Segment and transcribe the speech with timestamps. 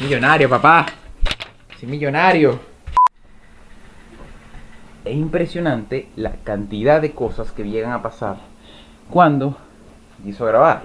[0.00, 0.86] Millonario, papá.
[1.80, 2.60] Soy millonario.
[5.04, 8.36] Es impresionante la cantidad de cosas que llegan a pasar
[9.10, 9.56] cuando
[10.22, 10.82] quiso grabar.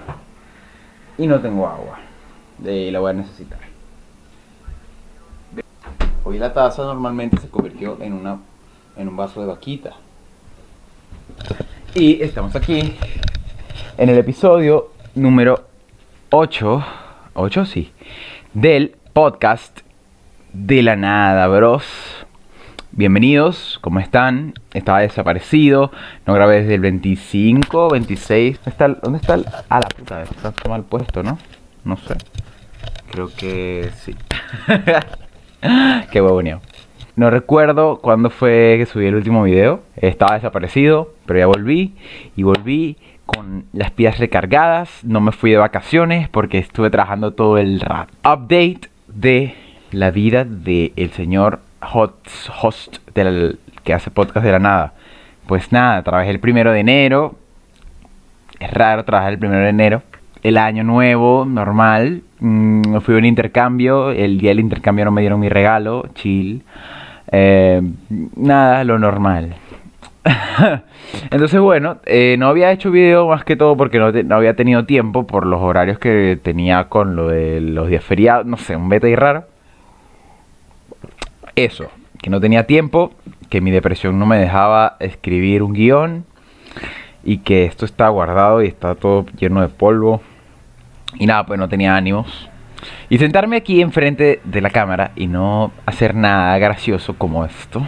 [1.16, 2.00] Y no tengo agua.
[2.58, 3.60] De la voy a necesitar.
[6.24, 8.38] Hoy la taza normalmente se convirtió en una
[8.96, 9.92] en un vaso de vaquita.
[11.94, 12.96] Y estamos aquí
[13.96, 15.68] en el episodio número
[16.30, 16.84] 8,
[17.34, 17.92] 8 sí,
[18.52, 19.78] del podcast
[20.52, 21.86] de la nada, bros.
[22.90, 24.54] Bienvenidos, ¿cómo están?
[24.72, 25.92] Estaba desaparecido,
[26.26, 28.56] no grabé desde el 25, 26.
[28.56, 28.84] ¿Dónde está?
[28.86, 29.46] El, ¿Dónde está el?
[29.68, 31.38] Ah, la puta, está mal puesto, ¿no?
[31.84, 32.16] No sé.
[33.12, 34.16] Creo que sí.
[36.10, 36.60] Qué huevoneo.
[37.14, 39.84] No recuerdo cuándo fue que subí el último video.
[39.94, 41.94] Estaba desaparecido, pero ya volví.
[42.34, 42.96] Y volví
[43.26, 44.90] con las pilas recargadas.
[45.04, 48.12] No me fui de vacaciones porque estuve trabajando todo el rato.
[48.24, 49.54] Update de
[49.90, 51.60] la vida del señor
[51.92, 52.26] host,
[52.60, 54.92] host del, que hace podcast de la nada.
[55.46, 57.36] Pues nada, trabajé el primero de enero.
[58.58, 60.02] Es raro trabajar el primero de enero.
[60.42, 62.22] El año nuevo, normal.
[62.40, 64.10] Mm, fui a un intercambio.
[64.10, 66.06] El día del intercambio no me dieron mi regalo.
[66.14, 66.62] Chill.
[67.30, 67.82] Eh,
[68.36, 69.54] nada, lo normal.
[71.30, 75.26] Entonces, bueno, eh, no había hecho video más que todo porque no, había tenido tiempo
[75.26, 79.08] por los horarios que tenía con lo de los días feriados, no sé, un beta
[79.08, 79.44] y raro.
[81.56, 81.90] Eso,
[82.22, 83.12] que no tenía tiempo,
[83.50, 86.24] que mi depresión no me dejaba escribir un guion
[87.22, 90.22] y que esto está guardado y está todo lleno de polvo.
[91.18, 92.50] Y nada, pues no tenía ánimos.
[93.08, 97.86] Y sentarme aquí enfrente de la cámara y no hacer nada gracioso como esto,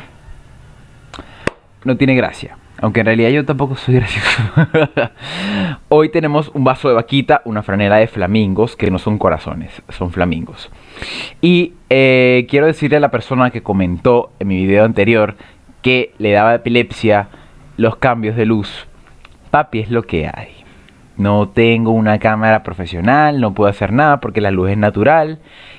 [1.84, 2.56] no tiene gracia.
[2.78, 4.28] Aunque en realidad yo tampoco soy gracioso.
[5.88, 10.10] Hoy tenemos un vaso de vaquita, una franela de flamingos, que no son corazones, son
[10.10, 10.70] flamingos.
[11.41, 15.36] Y eh, quiero decirle a la persona que comentó en mi video anterior
[15.83, 17.28] que le daba epilepsia
[17.77, 18.86] los cambios de luz.
[19.51, 20.48] Papi, es lo que hay.
[21.17, 25.39] No tengo una cámara profesional, no puedo hacer nada porque la luz es natural.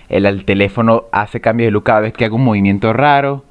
[0.10, 3.44] El, teléfono hace cambios de luz cada vez que hago un movimiento raro.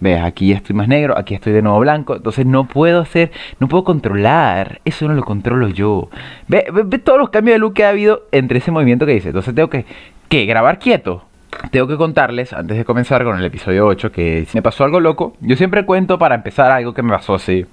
[0.00, 2.16] Ves, aquí ya estoy más negro, aquí estoy de nuevo blanco.
[2.16, 4.80] Entonces no puedo hacer, no puedo controlar.
[4.84, 6.08] Eso no lo controlo yo.
[6.48, 9.28] Ve, ve, todos los cambios de luz que ha habido entre ese movimiento que hice.
[9.28, 9.84] Entonces tengo que,
[10.28, 10.46] ¿qué?
[10.46, 11.24] Grabar quieto.
[11.70, 15.34] Tengo que contarles, antes de comenzar con el episodio 8, que me pasó algo loco.
[15.40, 17.66] Yo siempre cuento para empezar algo que me pasó así.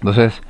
[0.00, 0.40] Entonces,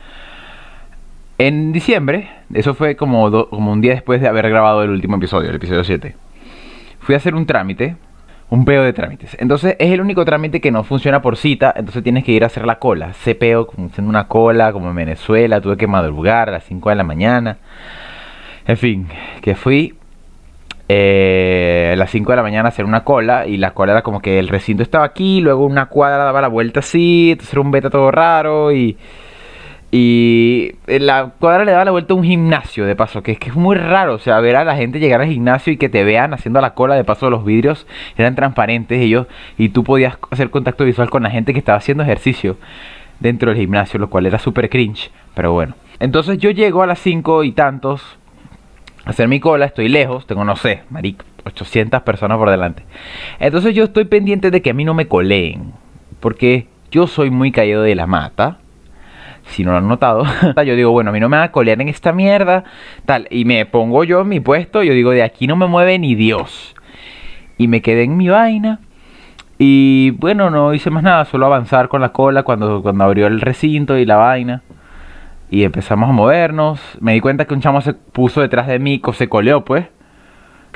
[1.39, 5.49] en diciembre, eso fue como, como un día después de haber grabado el último episodio,
[5.49, 6.15] el episodio 7,
[7.01, 7.97] fui a hacer un trámite,
[8.51, 9.37] un peo de trámites.
[9.39, 12.49] Entonces es el único trámite que no funciona por cita, entonces tienes que ir a
[12.49, 13.13] hacer la cola.
[13.15, 16.91] Se peo como haciendo una cola, como en Venezuela, tuve que madrugar a las 5
[16.91, 17.59] de la mañana.
[18.67, 19.09] En fin,
[19.41, 19.95] que fui
[20.89, 24.03] eh, a las 5 de la mañana a hacer una cola y la cola era
[24.03, 27.63] como que el recinto estaba aquí, luego una cuadra daba la vuelta así, entonces era
[27.63, 28.99] un beta todo raro y...
[29.93, 33.49] Y la cuadra le daba la vuelta a un gimnasio, de paso, que es que
[33.49, 36.05] es muy raro, o sea, ver a la gente llegar al gimnasio y que te
[36.05, 39.27] vean haciendo la cola, de paso los vidrios eran transparentes ellos
[39.59, 42.57] y tú podías hacer contacto visual con la gente que estaba haciendo ejercicio
[43.19, 45.75] dentro del gimnasio, lo cual era súper cringe, pero bueno.
[45.99, 48.17] Entonces yo llego a las 5 y tantos
[49.05, 52.85] a hacer mi cola, estoy lejos, tengo no sé, marico, 800 personas por delante.
[53.41, 55.73] Entonces yo estoy pendiente de que a mí no me coleen,
[56.21, 58.60] porque yo soy muy caído de la mata
[59.47, 60.25] si no lo han notado,
[60.65, 62.65] yo digo, bueno, a mí no me va a colear en esta mierda,
[63.05, 65.99] tal, y me pongo yo en mi puesto, yo digo, de aquí no me mueve
[65.99, 66.75] ni Dios.
[67.59, 68.81] Y me quedé en mi vaina.
[69.59, 73.43] Y bueno, no hice más nada, solo avanzar con la cola cuando, cuando abrió el
[73.43, 74.63] recinto y la vaina.
[75.51, 76.81] Y empezamos a movernos.
[77.01, 79.85] Me di cuenta que un chamo se puso detrás de mí, se coleó, pues.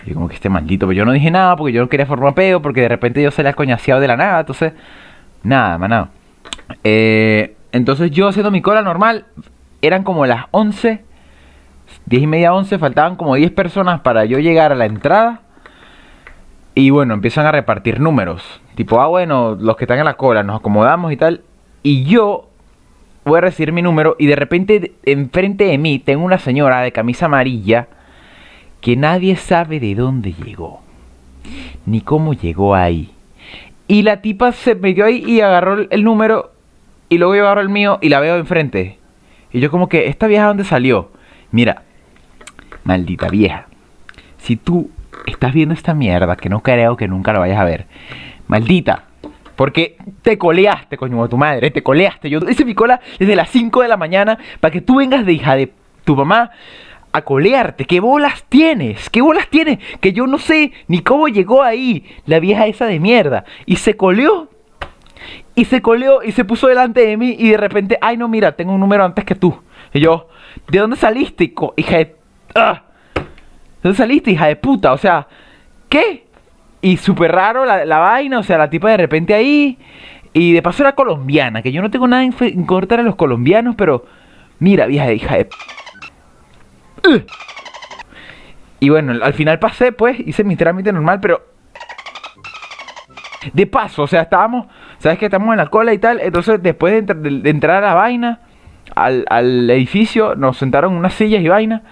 [0.07, 2.05] Y como que este maldito, pero pues yo no dije nada porque yo no quería
[2.05, 4.75] formar peo, porque de repente yo se le ha coñaseado de la nada, entonces,
[5.43, 6.09] nada, manado.
[6.83, 9.27] Eh, entonces yo haciendo mi cola normal,
[9.83, 11.03] eran como las 11,
[12.07, 15.41] 10 y media 11, faltaban como 10 personas para yo llegar a la entrada.
[16.77, 18.45] Y bueno, empiezan a repartir números.
[18.77, 21.43] Tipo, ah, bueno, los que están en la cola, nos acomodamos y tal.
[21.83, 22.49] Y yo
[23.25, 26.93] voy a recibir mi número y de repente enfrente de mí tengo una señora de
[26.93, 27.89] camisa amarilla
[28.81, 30.81] que nadie sabe de dónde llegó.
[31.87, 33.11] Ni cómo llegó ahí.
[33.89, 36.54] Y la tipa se metió ahí y agarró el número
[37.09, 38.99] y luego yo agarro el mío y la veo enfrente.
[39.53, 41.13] Y yo como que, ¿esta vieja dónde salió?
[41.51, 41.83] Mira,
[42.85, 43.67] maldita vieja.
[44.39, 44.91] Si tú
[45.27, 47.87] estás viendo esta mierda, que no creo que nunca la vayas a ver,
[48.47, 49.05] maldita.
[49.57, 52.29] Porque te coleaste, coño, de tu madre, te coleaste.
[52.29, 55.33] Yo hice mi cola desde las 5 de la mañana para que tú vengas de
[55.33, 55.73] hija de
[56.05, 56.51] tu mamá
[57.13, 57.85] a colearte.
[57.85, 59.09] ¿Qué bolas tienes?
[59.09, 59.79] ¿Qué bolas tienes?
[60.01, 63.45] Que yo no sé ni cómo llegó ahí la vieja esa de mierda.
[63.67, 64.51] Y se coleó.
[65.55, 68.57] Y se coleó y se puso delante de mí y de repente, ay no, mira,
[68.57, 69.57] tengo un número antes que tú.
[69.93, 70.29] Y yo,
[70.69, 72.17] ¿de dónde saliste, hija de...
[72.55, 72.83] ¡Ah!
[73.15, 73.23] ¿De
[73.83, 74.93] dónde saliste, hija de puta?
[74.93, 75.29] O sea,
[75.89, 76.25] ¿qué?
[76.81, 79.79] Y súper raro la, la vaina, o sea, la tipa de repente ahí...
[80.37, 83.77] Y de paso era colombiana, que yo no tengo nada en contra de los colombianos,
[83.77, 84.05] pero
[84.59, 85.49] mira, vieja hija de...
[88.81, 91.54] Y bueno, al final pasé, pues, hice mi trámite normal, pero...
[93.53, 94.67] De paso, o sea, estábamos,
[94.99, 96.21] ¿sabes que estamos en la cola y tal?
[96.21, 98.41] Entonces, después de, entrar a la vaina,
[98.95, 101.83] al, al, edificio, nos sentaron en unas sillas y vaina.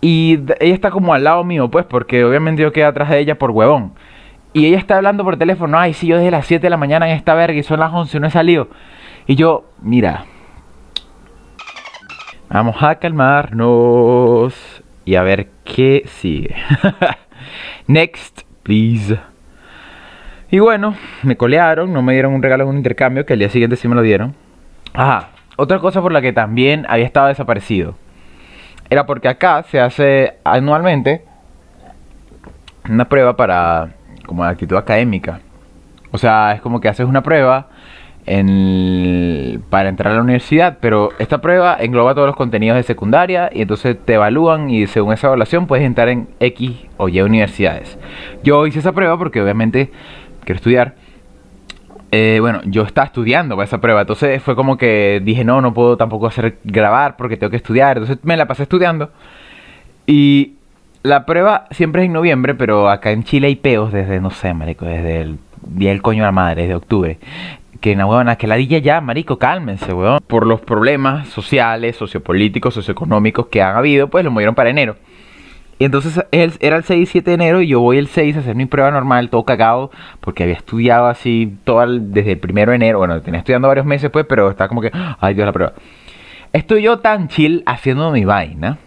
[0.00, 3.38] Y ella está como al lado mío, pues, porque obviamente yo quedé atrás de ella
[3.38, 3.92] por huevón.
[4.52, 7.08] Y ella está hablando por teléfono, ay, sí, yo desde las 7 de la mañana
[7.08, 8.68] en esta verga y son las 11 no he salido.
[9.26, 10.26] Y yo, mira,
[12.50, 14.52] vamos a calmarnos
[15.04, 16.54] y a ver qué sigue.
[17.86, 19.31] Next, please.
[20.52, 23.48] Y bueno, me colearon, no me dieron un regalo en un intercambio, que al día
[23.48, 24.34] siguiente sí me lo dieron.
[24.92, 27.94] Ajá, otra cosa por la que también había estado desaparecido.
[28.90, 31.24] Era porque acá se hace anualmente
[32.86, 33.94] una prueba para
[34.26, 35.40] como actitud académica.
[36.10, 37.68] O sea, es como que haces una prueba
[38.26, 43.48] en, para entrar a la universidad, pero esta prueba engloba todos los contenidos de secundaria
[43.54, 47.98] y entonces te evalúan y según esa evaluación puedes entrar en X o Y universidades.
[48.42, 49.90] Yo hice esa prueba porque obviamente
[50.44, 50.94] quiero estudiar.
[52.10, 55.72] Eh, bueno, yo estaba estudiando para esa prueba, entonces fue como que dije, no, no
[55.72, 59.10] puedo tampoco hacer grabar porque tengo que estudiar, entonces me la pasé estudiando.
[60.06, 60.54] Y
[61.02, 64.52] la prueba siempre es en noviembre, pero acá en Chile hay peos desde, no sé,
[64.52, 67.18] marico, desde el día del coño de la madre, desde octubre.
[67.80, 70.20] Que na huevona, que la dilla ya, marico, cálmense, weón.
[70.26, 74.96] Por los problemas sociales, sociopolíticos, socioeconómicos que han habido, pues lo movieron para enero.
[75.82, 78.36] Y entonces él, era el 6 y 7 de enero y yo voy el 6
[78.36, 79.90] a hacer mi prueba normal, todo cagado,
[80.20, 82.98] porque había estudiado así todo desde el primero de enero.
[82.98, 85.72] Bueno, tenía estudiando varios meses, pues, pero estaba como que, ay Dios, la prueba.
[86.52, 88.78] Estoy yo tan chill haciendo mi vaina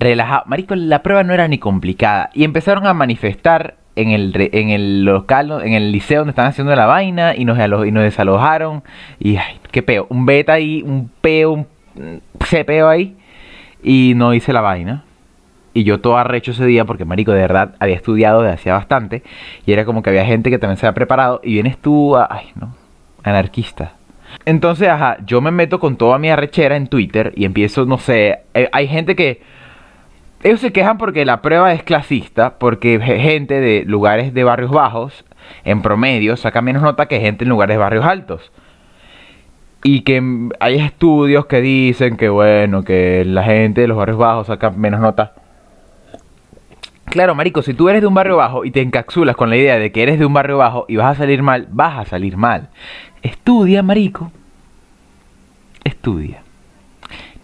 [0.00, 0.44] relajado.
[0.46, 2.30] Marico, la prueba no era ni complicada.
[2.32, 6.74] Y empezaron a manifestar en el, en el local, en el liceo donde estaban haciendo
[6.74, 8.82] la vaina y nos, y nos desalojaron.
[9.18, 10.06] Y ay, qué peo.
[10.08, 12.22] Un beta ahí, un peo, un
[12.64, 13.14] peo ahí.
[13.86, 15.04] Y no hice la vaina.
[15.72, 19.22] Y yo todo arrecho ese día porque, marico, de verdad había estudiado desde hacía bastante.
[19.64, 21.40] Y era como que había gente que también se había preparado.
[21.44, 22.74] Y vienes tú, a, ay, no,
[23.22, 23.92] anarquista.
[24.44, 28.40] Entonces, ajá, yo me meto con toda mi arrechera en Twitter y empiezo, no sé,
[28.54, 29.40] eh, hay gente que
[30.42, 35.24] ellos se quejan porque la prueba es clasista, porque gente de lugares de barrios bajos,
[35.62, 38.50] en promedio, saca menos nota que gente en lugares de barrios altos.
[39.88, 40.20] Y que
[40.58, 44.98] hay estudios que dicen que, bueno, que la gente de los barrios bajos saca menos
[44.98, 45.34] nota.
[47.04, 49.78] Claro, marico, si tú eres de un barrio bajo y te encapsulas con la idea
[49.78, 52.36] de que eres de un barrio bajo y vas a salir mal, vas a salir
[52.36, 52.68] mal.
[53.22, 54.32] Estudia, marico.
[55.84, 56.42] Estudia.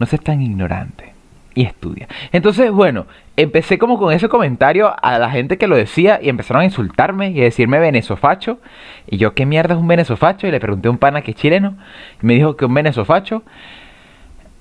[0.00, 1.11] No seas tan ignorante
[1.54, 2.08] y estudia.
[2.32, 3.06] Entonces, bueno,
[3.36, 7.30] empecé como con ese comentario a la gente que lo decía y empezaron a insultarme
[7.30, 8.58] y a decirme venezofacho.
[9.06, 10.46] Y yo, ¿qué mierda es un venezofacho?
[10.46, 11.76] Y le pregunté a un pana que es chileno
[12.22, 13.42] y me dijo que un venezofacho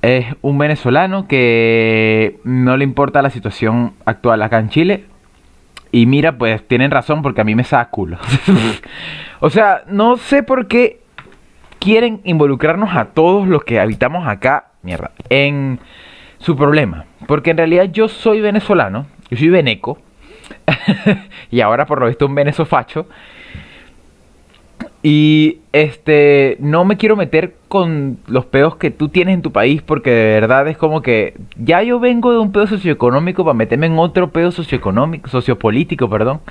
[0.01, 5.05] es un venezolano que no le importa la situación actual acá en Chile.
[5.91, 8.17] Y mira, pues tienen razón porque a mí me saca culo.
[9.39, 11.01] o sea, no sé por qué
[11.79, 15.79] quieren involucrarnos a todos los que habitamos acá, mierda, en
[16.41, 17.05] su problema.
[17.27, 19.97] Porque en realidad yo soy venezolano, yo soy veneco,
[21.51, 23.07] y ahora por lo visto un venezofacho.
[25.03, 29.81] Y este, no me quiero meter con los peos que tú tienes en tu país
[29.81, 33.87] porque de verdad es como que ya yo vengo de un pedo socioeconómico para meterme
[33.87, 36.41] en otro pedo socioeconómico, sociopolítico, perdón.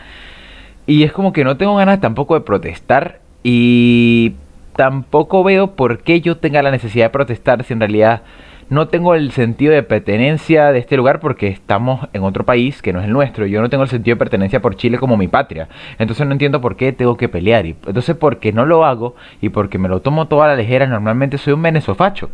[0.86, 4.34] Y es como que no tengo ganas tampoco de protestar y
[4.74, 8.22] tampoco veo por qué yo tenga la necesidad de protestar si en realidad
[8.70, 12.92] no tengo el sentido de pertenencia de este lugar porque estamos en otro país que
[12.92, 13.44] no es el nuestro.
[13.46, 15.68] Yo no tengo el sentido de pertenencia por Chile como mi patria.
[15.98, 17.66] Entonces no entiendo por qué tengo que pelear.
[17.66, 21.36] Y entonces porque no lo hago y porque me lo tomo toda la ligera, normalmente
[21.36, 22.30] soy un venezofacho.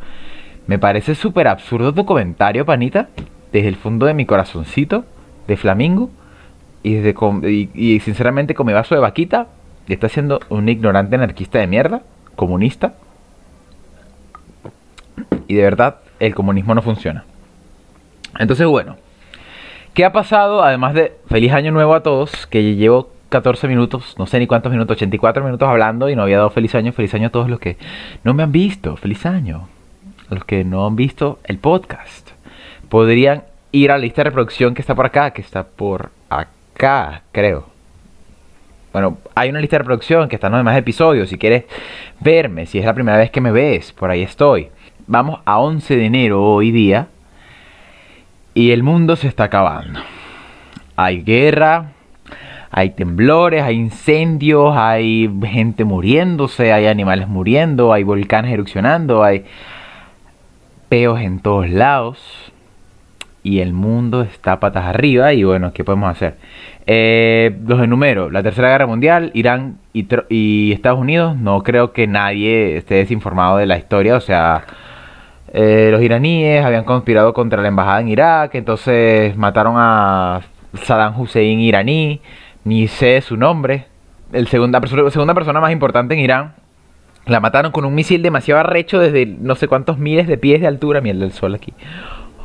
[0.66, 3.08] Me parece súper absurdo tu comentario, panita,
[3.50, 5.06] desde el fondo de mi corazoncito
[5.48, 6.10] de flamingo.
[6.82, 7.14] Y, desde
[7.74, 9.46] y, sinceramente con mi vaso de vaquita,
[9.88, 12.02] está siendo un ignorante anarquista de mierda,
[12.36, 12.92] comunista.
[15.48, 17.24] Y de verdad, el comunismo no funciona.
[18.38, 18.96] Entonces, bueno,
[19.94, 20.62] ¿qué ha pasado?
[20.62, 24.72] Además de feliz año nuevo a todos, que llevo 14 minutos, no sé ni cuántos
[24.72, 27.58] minutos, 84 minutos hablando y no había dado feliz año, feliz año a todos los
[27.58, 27.76] que
[28.24, 29.68] no me han visto, feliz año,
[30.30, 32.30] a los que no han visto el podcast.
[32.88, 33.42] podrían
[33.72, 37.66] ir a la lista de reproducción que está por acá, que está por acá, creo.
[38.92, 41.28] Bueno, hay una lista de reproducción que están los demás episodios.
[41.28, 41.64] Si quieres
[42.20, 44.70] verme, si es la primera vez que me ves, por ahí estoy.
[45.08, 47.06] Vamos a 11 de enero hoy día.
[48.54, 50.00] Y el mundo se está acabando.
[50.96, 51.92] Hay guerra,
[52.70, 59.44] hay temblores, hay incendios, hay gente muriéndose, hay animales muriendo, hay volcanes erupcionando, hay
[60.88, 62.52] peos en todos lados
[63.46, 66.34] y el mundo está patas arriba y bueno, ¿qué podemos hacer?
[66.84, 72.76] Eh, los enumero, la Tercera Guerra Mundial, Irán y, Estados Unidos, no creo que nadie
[72.76, 74.64] esté desinformado de la historia, o sea,
[75.58, 80.42] eh, los iraníes habían conspirado contra la embajada en Irak, entonces mataron a
[80.82, 82.20] Saddam Hussein iraní,
[82.64, 83.86] ni sé su nombre,
[84.34, 86.54] el segunda, persona más importante en Irán,
[87.24, 90.66] la mataron con un misil demasiado arrecho desde no sé cuántos miles de pies de
[90.66, 91.00] altura.
[91.00, 91.72] Miel del sol aquí.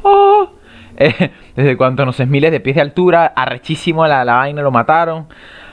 [0.04, 0.50] Oh,
[0.98, 3.34] eh, desde cuántos, no sé, miles de pies de altura.
[3.36, 5.28] Arrechísimo la, la vaina, lo mataron.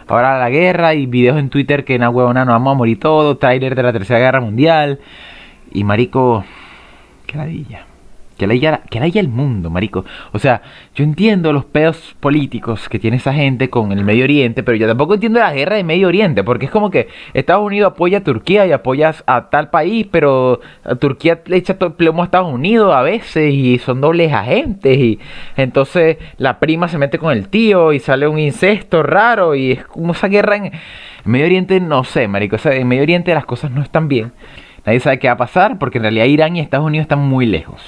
[0.09, 2.99] Ahora la guerra y videos en Twitter que en la huevona nos vamos a morir
[2.99, 3.37] todo.
[3.39, 4.99] Trailer de la Tercera Guerra Mundial.
[5.71, 6.45] Y marico,
[7.29, 7.87] qué ladilla.
[8.39, 10.05] Que la que el mundo, marico.
[10.33, 10.63] O sea,
[10.95, 14.87] yo entiendo los pedos políticos que tiene esa gente con el Medio Oriente, pero yo
[14.87, 18.21] tampoco entiendo la guerra de Medio Oriente, porque es como que Estados Unidos apoya a
[18.23, 20.61] Turquía y apoya a tal país, pero
[21.01, 24.97] Turquía le echa todo el plomo a Estados Unidos a veces y son dobles agentes
[24.97, 25.19] y
[25.57, 29.85] entonces la prima se mete con el tío y sale un incesto raro y es
[29.85, 30.71] como esa guerra en
[31.25, 32.55] Medio Oriente, no sé, marico.
[32.55, 34.33] O sea, en Medio Oriente las cosas no están bien.
[34.89, 37.45] Nadie sabe qué va a pasar porque en realidad Irán y Estados Unidos están muy
[37.45, 37.83] lejos.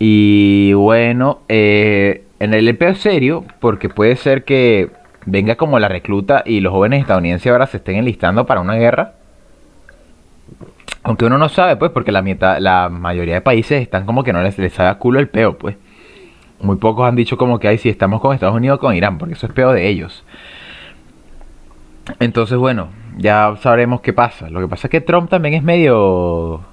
[0.00, 4.90] Y bueno, eh, en el EP serio, porque puede ser que
[5.26, 9.12] venga como la recluta y los jóvenes estadounidenses ahora se estén enlistando para una guerra.
[11.04, 14.32] Aunque uno no sabe, pues, porque la, mitad, la mayoría de países están como que
[14.32, 15.76] no les, les sabe culo el peo, pues.
[16.60, 19.18] Muy pocos han dicho como que, hay si estamos con Estados Unidos o con Irán,
[19.18, 20.24] porque eso es peo de ellos.
[22.18, 24.50] Entonces, bueno, ya sabremos qué pasa.
[24.50, 26.64] Lo que pasa es que Trump también es medio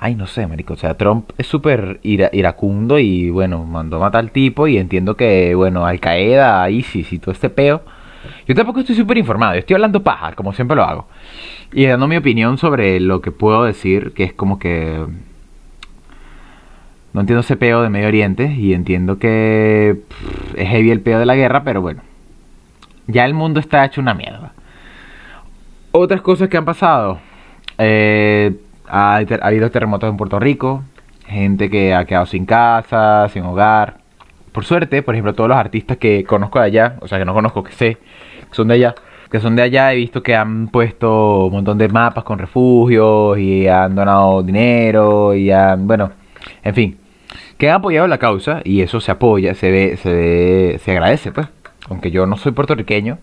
[0.00, 0.74] Ay, no sé, marico.
[0.74, 5.16] O sea, Trump es súper iracundo y, bueno, mandó a matar al tipo y entiendo
[5.16, 7.82] que, bueno, Al Qaeda, ISIS y todo este peo.
[8.46, 9.54] Yo tampoco estoy súper informado.
[9.54, 11.08] Yo estoy hablando paja, como siempre lo hago.
[11.72, 15.04] Y dando mi opinión sobre lo que puedo decir, que es como que...
[17.12, 20.02] No entiendo ese peo de Medio Oriente y entiendo que
[20.54, 22.02] es heavy el peo de la guerra, pero bueno.
[23.08, 24.47] Ya el mundo está hecho una mierda.
[25.92, 27.18] Otras cosas que han pasado.
[27.78, 28.52] Eh
[28.88, 30.82] ha, habido terremotos en Puerto Rico,
[31.26, 33.98] gente que ha quedado sin casa, sin hogar.
[34.52, 37.34] Por suerte, por ejemplo, todos los artistas que conozco de allá, o sea, que no
[37.34, 37.98] conozco, que sé,
[38.48, 38.94] que son de allá,
[39.30, 43.38] que son de allá, he visto que han puesto un montón de mapas con refugios
[43.38, 46.12] y han donado dinero y han, bueno,
[46.64, 46.98] en fin,
[47.58, 51.32] que han apoyado la causa y eso se apoya, se ve, se ve, se agradece,
[51.32, 51.48] pues.
[51.90, 53.18] Aunque yo no soy puertorriqueño,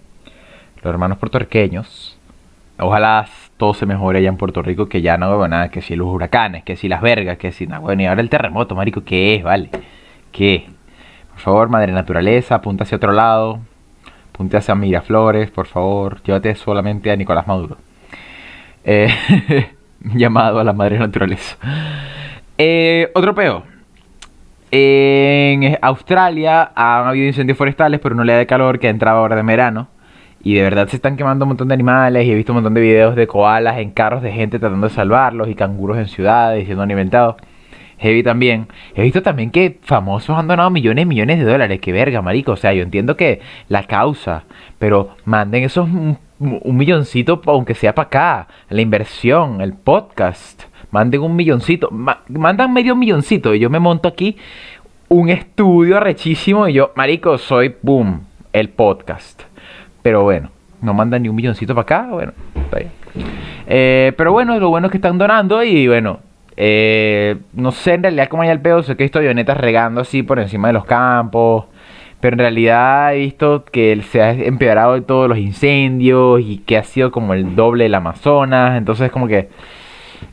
[0.82, 2.18] los hermanos puertorriqueños,
[2.80, 3.28] ojalá
[3.58, 6.08] todo se mejore allá en Puerto Rico, que ya no veo nada, que si los
[6.08, 9.36] huracanes, que si las vergas, que si, nada, bueno, y ahora el terremoto, marico, ¿qué
[9.36, 9.70] es, vale?
[10.32, 10.68] ¿Qué?
[11.32, 13.60] Por favor, madre naturaleza, apunta hacia otro lado,
[14.34, 17.78] apunte hacia Miraflores, por favor, llévate solamente a Nicolás Maduro.
[18.84, 19.10] Eh,
[20.00, 21.58] llamado a la madre naturaleza.
[22.58, 23.64] Eh, otro peo.
[24.72, 29.36] En Australia han habido incendios forestales por una oleada de calor que ha entrado ahora
[29.36, 29.88] de verano.
[30.46, 32.76] Y de verdad se están quemando un montón de animales y he visto un montón
[32.76, 36.66] de videos de koalas en carros de gente tratando de salvarlos y canguros en ciudades
[36.66, 37.38] siendo alimentados.
[37.98, 38.68] Heavy también.
[38.94, 41.80] He visto también que famosos han donado millones y millones de dólares.
[41.82, 42.52] Que verga, marico.
[42.52, 44.44] O sea, yo entiendo que la causa,
[44.78, 48.48] pero manden esos un, milloncito, aunque sea para acá.
[48.70, 50.66] La inversión, el podcast.
[50.92, 51.90] Manden un milloncito.
[51.90, 54.38] mandan medio milloncito y yo me monto aquí
[55.10, 58.22] un estudio arrechísimo y yo, marico, soy boom,
[58.54, 59.55] el podcast.
[60.06, 60.52] Pero bueno,
[60.84, 62.08] no mandan ni un milloncito para acá.
[62.12, 62.32] Bueno,
[62.64, 62.92] está bien.
[63.66, 66.20] Eh, pero bueno, lo bueno es que están donando y bueno,
[66.56, 68.84] eh, no sé en realidad cómo hay el pedo.
[68.84, 71.66] Sé que he visto avionetas regando así por encima de los campos.
[72.20, 76.78] Pero en realidad he visto que se ha empeorado de todos los incendios y que
[76.78, 78.78] ha sido como el doble del Amazonas.
[78.78, 79.50] Entonces, como que,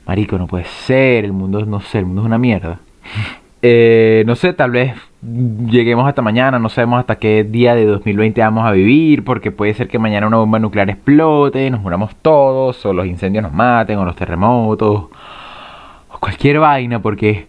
[0.05, 1.25] marico, no puede ser.
[1.25, 2.79] El mundo, no sé, el mundo es una mierda.
[3.65, 8.41] Eh, no sé, tal vez lleguemos hasta mañana, no sabemos hasta qué día de 2020
[8.41, 12.85] vamos a vivir, porque puede ser que mañana una bomba nuclear explote, nos muramos todos,
[12.85, 15.05] o los incendios nos maten, o los terremotos,
[16.09, 17.47] o cualquier vaina, porque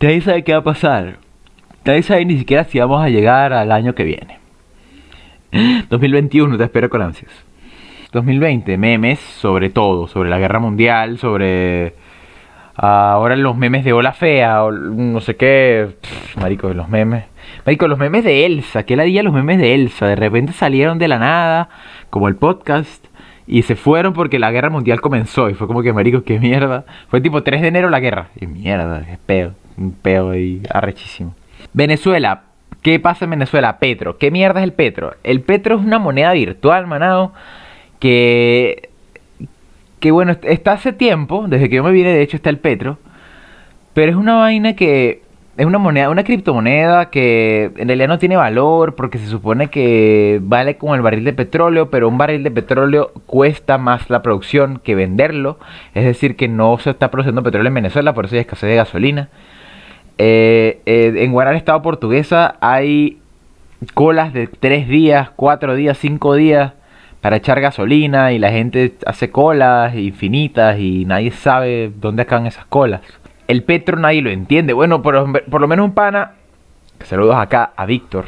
[0.00, 1.18] nadie sabe qué va a pasar.
[1.84, 4.38] Nadie sabe ni siquiera si vamos a llegar al año que viene.
[5.88, 7.30] 2021 te espero con ansias.
[8.12, 11.94] 2020, memes sobre todo, sobre la guerra mundial, sobre
[12.76, 15.96] Ahora los memes de Hola Fea, o no sé qué.
[16.36, 17.24] marico, los memes.
[17.64, 18.82] Marico, los memes de Elsa.
[18.82, 20.06] ¿Qué la día los memes de Elsa?
[20.06, 21.70] De repente salieron de la nada,
[22.10, 23.04] como el podcast.
[23.46, 25.48] Y se fueron porque la guerra mundial comenzó.
[25.48, 26.84] Y fue como que, marico, qué mierda.
[27.08, 28.28] Fue tipo 3 de enero la guerra.
[28.38, 29.52] Y mierda, qué peo.
[29.78, 31.34] Un peo ahí arrechísimo.
[31.72, 32.42] Venezuela.
[32.82, 33.78] ¿Qué pasa en Venezuela?
[33.78, 34.18] Petro.
[34.18, 35.14] ¿Qué mierda es el Petro?
[35.24, 37.32] El Petro es una moneda virtual, manado.
[38.00, 38.85] Que
[40.00, 42.98] que bueno, está hace tiempo, desde que yo me vine, de hecho está el Petro,
[43.94, 45.22] pero es una vaina que
[45.56, 50.38] es una moneda, una criptomoneda que en realidad no tiene valor porque se supone que
[50.42, 54.80] vale como el barril de petróleo, pero un barril de petróleo cuesta más la producción
[54.84, 55.58] que venderlo,
[55.94, 58.76] es decir, que no se está produciendo petróleo en Venezuela, por eso hay escasez de
[58.76, 59.28] gasolina.
[60.18, 63.18] Eh, eh, en Guarani, Estado Portuguesa, hay
[63.94, 66.72] colas de 3 días, 4 días, 5 días
[67.26, 72.66] para echar gasolina y la gente hace colas infinitas y nadie sabe dónde acaban esas
[72.66, 73.00] colas.
[73.48, 74.72] El petro nadie lo entiende.
[74.72, 76.34] Bueno, por, lo menos un pana,
[77.02, 78.26] saludos acá a Víctor,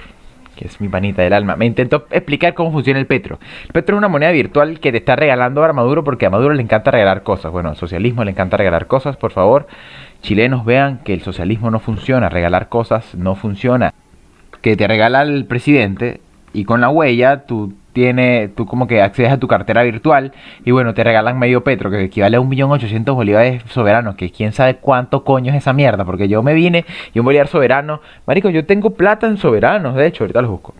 [0.56, 3.38] que es mi panita del alma, me intentó explicar cómo funciona el petro.
[3.66, 6.54] El petro es una moneda virtual que te está regalando a Maduro porque a Maduro
[6.54, 7.52] le encanta regalar cosas.
[7.52, 9.68] Bueno, al socialismo le encanta regalar cosas, por favor.
[10.22, 13.94] Chilenos vean que el socialismo no funciona, regalar cosas no funciona.
[14.60, 16.20] Que te regala el presidente
[16.52, 20.30] y con la huella tú tiene, tú como que accedes a tu cartera virtual
[20.64, 24.76] y bueno, te regalan medio petro, que equivale a 1.800.000 bolívares soberanos, que quién sabe
[24.76, 28.64] cuánto coño es esa mierda, porque yo me vine y un bolívar soberano, marico, yo
[28.64, 30.74] tengo plata en soberanos, de hecho, ahorita los busco.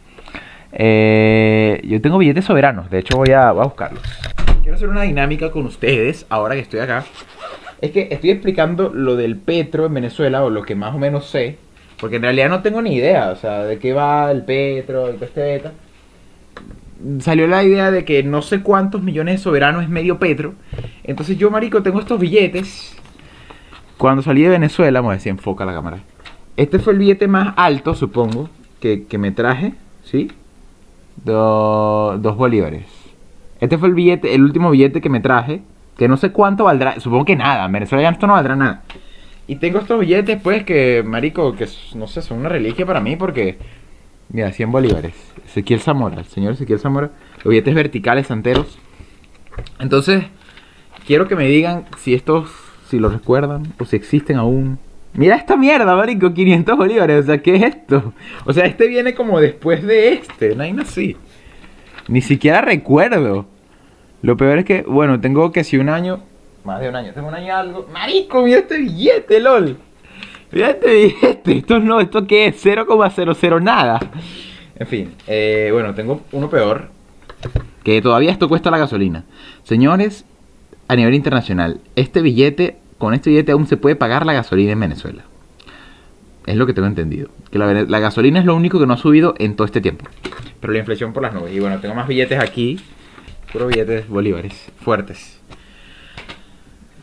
[0.71, 4.03] Eh, yo tengo billetes soberanos, de hecho voy a, voy a buscarlos.
[4.63, 7.05] Quiero hacer una dinámica con ustedes, ahora que estoy acá.
[7.81, 11.29] Es que estoy explicando lo del petro en Venezuela, o lo que más o menos
[11.29, 11.59] sé,
[11.99, 15.17] porque en realidad no tengo ni idea, o sea, de qué va el petro, el
[15.17, 15.73] beta
[17.21, 20.55] salió la idea de que no sé cuántos millones de soberanos es medio petro.
[21.05, 22.97] Entonces yo, marico, tengo estos billetes.
[23.97, 25.99] Cuando salí de Venezuela, vamos a ver enfoca la cámara.
[26.57, 28.49] Este fue el billete más alto, supongo,
[28.81, 29.75] que, me traje,
[30.05, 30.31] ¿sí?
[31.25, 32.85] dos bolívares.
[33.61, 35.63] Este fue el billete, el último billete que me traje,
[35.97, 38.83] que no sé cuánto valdrá, supongo que nada, en Venezuela ya esto no valdrá nada.
[39.49, 43.17] Y tengo estos billetes, pues, que, marico, que no sé, son una reliquia para mí
[43.17, 43.59] porque
[44.31, 45.15] Mira, 100 bolívares.
[45.47, 47.11] Ezequiel Zamora, el señor Ezequiel Zamora.
[47.37, 48.79] Los billetes verticales enteros.
[49.79, 50.25] Entonces,
[51.07, 52.51] quiero que me digan si estos,
[52.89, 54.79] si los recuerdan o si existen aún.
[55.15, 57.25] Mira esta mierda, marico, 500 bolívares.
[57.25, 58.13] O sea, ¿qué es esto?
[58.45, 60.55] O sea, este viene como después de este.
[60.55, 61.17] No hay así.
[62.09, 63.47] Ni siquiera recuerdo.
[64.21, 66.21] Lo peor es que, bueno, tengo que si un año.
[66.65, 67.13] Más de un año.
[67.15, 67.89] Tengo un año y algo.
[67.93, 69.79] Marico, mira este billete, lol.
[70.51, 74.01] Fíjate, este, esto no, esto qué es 0,00 nada.
[74.77, 76.89] En fin, eh, bueno, tengo uno peor.
[77.83, 79.25] Que todavía esto cuesta la gasolina.
[79.63, 80.25] Señores,
[80.89, 84.81] a nivel internacional, este billete, con este billete aún se puede pagar la gasolina en
[84.81, 85.25] Venezuela.
[86.47, 87.29] Es lo que tengo entendido.
[87.51, 90.07] Que la, la gasolina es lo único que no ha subido en todo este tiempo.
[90.61, 91.55] Pero la inflación por las nubes.
[91.55, 92.81] Y bueno, tengo más billetes aquí.
[93.53, 94.71] Puro billetes bolívares.
[94.81, 95.38] Fuertes.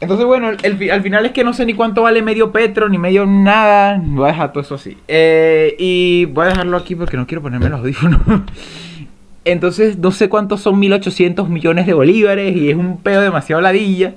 [0.02, 3.26] Entonces, bueno, al final es que no sé ni cuánto vale medio petro, ni medio
[3.26, 4.02] nada.
[4.04, 4.98] Voy a dejar todo eso así.
[5.08, 8.20] Eh, y voy a dejarlo aquí porque no quiero ponerme los audífonos.
[9.46, 14.16] Entonces, no sé cuántos son 1800 millones de bolívares y es un pedo demasiado ladilla.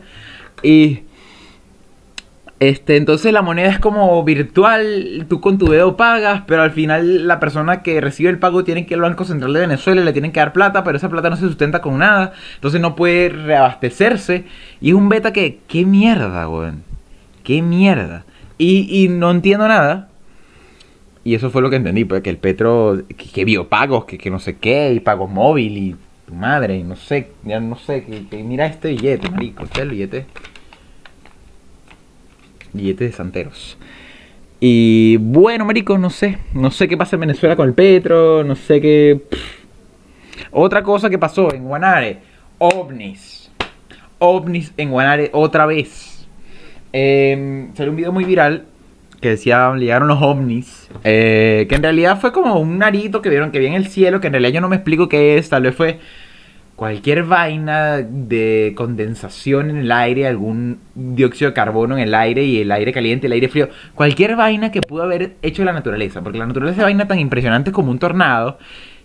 [0.63, 1.01] Y
[2.61, 7.29] este, entonces la moneda es como virtual, tú con tu dedo pagas, pero al final
[7.29, 10.13] la persona que recibe el pago tiene que ir al Banco Central de Venezuela le
[10.13, 13.29] tienen que dar plata, pero esa plata no se sustenta con nada, entonces no puede
[13.29, 14.45] reabastecerse.
[14.81, 16.83] Y es un beta que, qué mierda, weón.
[17.45, 18.25] Qué mierda.
[18.59, 20.09] Y, y no entiendo nada.
[21.23, 24.31] Y eso fue lo que entendí, pues que el Petro, que, vio pagos, que, que,
[24.31, 28.05] no sé qué, y pagos móvil, y tu madre, y no sé, ya no sé,
[28.05, 30.27] que, mira este billete, marico, este es el billete
[32.79, 33.77] billetes de santeros.
[34.61, 36.39] Y bueno, marico, no sé.
[36.55, 38.43] No sé qué pasa en Venezuela con el petro.
[38.43, 39.21] No sé qué.
[40.51, 42.19] Otra cosa que pasó en Guanare.
[42.59, 43.51] OVNIs.
[44.19, 46.27] OVNIs en Guanare otra vez.
[46.93, 48.65] Eh, salió un video muy viral
[49.21, 53.51] que decía, llegaron los ovnis, eh, que en realidad fue como un narito que vieron
[53.51, 55.65] que vi en el cielo, que en realidad yo no me explico qué es, tal
[55.65, 55.99] vez fue
[56.79, 62.61] cualquier vaina de condensación en el aire, algún dióxido de carbono en el aire y
[62.61, 66.39] el aire caliente, el aire frío, cualquier vaina que pudo haber hecho la naturaleza, porque
[66.39, 68.59] la naturaleza es vaina tan impresionante como un tornado.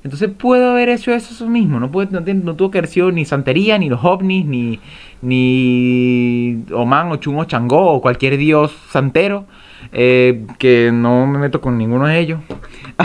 [0.03, 3.79] Entonces puedo haber hecho eso, mismo, no, puede, no, tuvo que haber sido ni Santería,
[3.79, 4.79] ni los ovnis, ni,
[5.23, 9.45] ni Oman o Chun o Changó o cualquier dios santero,
[9.91, 12.39] eh, que no me meto con ninguno de ellos.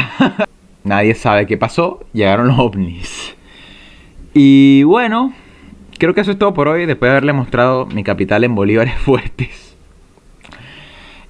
[0.85, 3.35] Nadie sabe qué pasó, llegaron los ovnis.
[4.35, 5.33] Y bueno,
[5.99, 8.95] creo que eso es todo por hoy, después de haberle mostrado mi capital en bolívares
[8.99, 9.77] fuertes.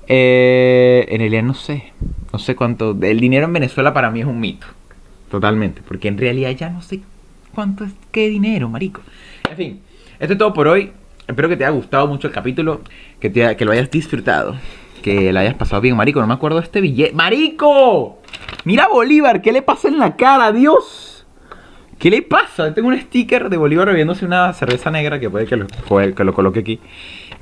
[0.09, 1.93] Eh, en realidad no sé.
[2.33, 2.97] No sé cuánto.
[3.01, 4.67] El dinero en Venezuela para mí es un mito.
[5.31, 5.83] Totalmente.
[5.87, 7.01] Porque en realidad ya no sé
[7.55, 9.03] cuánto es qué dinero, marico.
[9.51, 9.81] En fin,
[10.19, 10.93] esto es todo por hoy.
[11.27, 12.81] Espero que te haya gustado mucho el capítulo.
[13.21, 14.57] Que, te, que lo hayas disfrutado.
[15.03, 16.21] Que lo hayas pasado bien, marico.
[16.21, 17.13] No me acuerdo de este billete.
[17.13, 18.19] ¡Marico!
[18.65, 20.53] Mira Bolívar, ¿qué le pasa en la cara?
[20.53, 21.08] ¡Dios!
[21.99, 22.73] ¿Qué le pasa?
[22.75, 26.33] Tengo un sticker de Bolívar bebiéndose una cerveza negra que puede que lo, que lo
[26.33, 26.79] coloque aquí.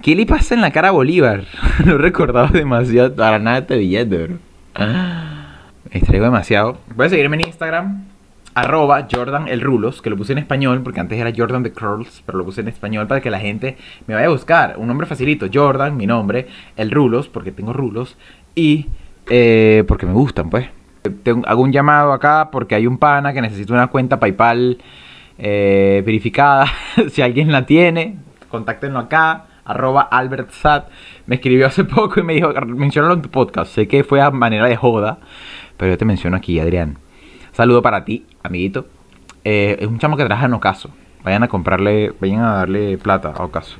[0.02, 1.44] ¿Qué le pasa en la cara a Bolívar?
[1.84, 4.36] no recordaba demasiado para nada este billete, bro.
[4.74, 5.58] Ah,
[5.92, 6.78] me extraigo demasiado.
[6.96, 8.04] Puedes seguirme en Instagram,
[8.54, 12.44] arroba Jordan que lo puse en español, porque antes era Jordan the Curls, pero lo
[12.46, 14.76] puse en español para que la gente me vaya a buscar.
[14.78, 18.16] Un nombre facilito, Jordan, mi nombre, el Rulos, porque tengo rulos,
[18.54, 18.86] y
[19.28, 20.68] eh, porque me gustan, pues.
[21.46, 24.78] Hago un llamado acá porque hay un pana que necesita una cuenta PayPal
[25.38, 26.66] eh, verificada.
[27.10, 28.16] si alguien la tiene,
[28.48, 30.50] contáctenlo acá arroba Albert
[31.26, 33.74] me escribió hace poco y me dijo, mencionalo en tu podcast.
[33.74, 35.18] Sé que fue a manera de joda,
[35.76, 36.98] pero yo te menciono aquí, Adrián.
[37.52, 38.86] Saludo para ti, amiguito.
[39.44, 40.90] Eh, es un chamo que trabaja en Ocaso.
[41.24, 43.76] Vayan a comprarle, vayan a darle plata a Ocaso.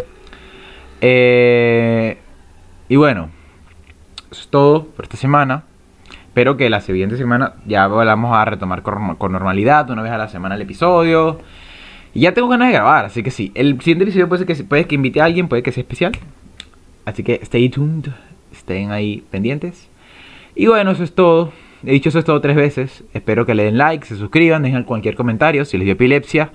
[1.01, 2.19] Eh,
[2.89, 3.31] y bueno,
[4.31, 5.65] eso es todo por esta semana.
[6.37, 10.29] Espero que la siguiente semana ya vamos a retomar con normalidad, una vez a la
[10.29, 11.39] semana el episodio.
[12.13, 13.53] Y ya tengo ganas de grabar, así que sí.
[13.55, 16.13] El siguiente episodio puede, que, puede que invite a alguien, puede que sea especial.
[17.07, 18.11] Así que stay tuned,
[18.53, 19.89] estén ahí pendientes.
[20.55, 21.53] Y bueno, eso es todo.
[21.87, 23.03] He dicho eso es todo tres veces.
[23.15, 25.65] Espero que le den like, se suscriban, dejen cualquier comentario.
[25.65, 26.51] Si les dio epilepsia,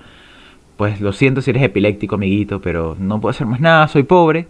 [0.76, 4.46] pues lo siento si eres epiléptico, amiguito, pero no puedo hacer más nada, soy pobre.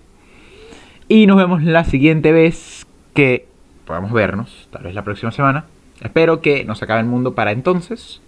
[1.08, 3.46] Y nos vemos la siguiente vez que
[3.86, 5.64] podamos vernos, tal vez la próxima semana.
[6.00, 8.20] Espero que nos acabe el mundo para entonces.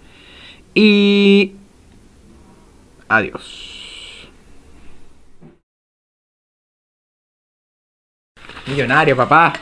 [0.75, 1.55] Y
[3.09, 4.29] Adiós.
[8.67, 9.53] Millonario, papá.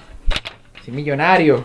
[0.87, 1.65] Millonario.